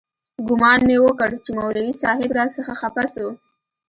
ګومان 0.47 0.79
مې 0.87 0.97
وکړ 1.01 1.29
چې 1.43 1.49
مولوي 1.57 1.93
صاحب 2.01 2.31
راڅخه 2.37 2.73
خپه 2.81 3.03
سو. 3.13 3.27